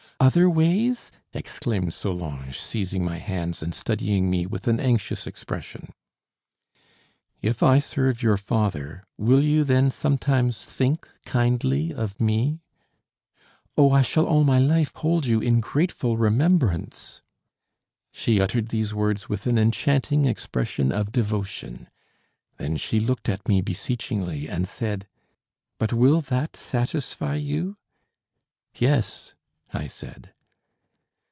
[0.21, 5.95] "Other ways?" exclaimed Solange, seizing my hands and studying me with an anxious expression.
[7.41, 12.61] "If I serve your father, will you then sometimes think kindly of me?"
[13.75, 17.23] "Oh, I shall all my life hold you in grateful remembrance!"
[18.11, 21.89] She uttered these words with an enchanting expression of devotion.
[22.57, 25.07] Then she looked at me beseechingly and said:
[25.79, 27.77] "But will that satisfy you?"
[28.75, 29.33] "Yes,"
[29.73, 30.33] I said.